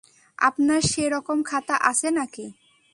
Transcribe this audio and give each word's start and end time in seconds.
আপনার 0.39 0.81
সেরকম 0.91 1.39
খাতা 1.43 1.75
আছে 1.81 2.07
নাকি? 2.11 2.45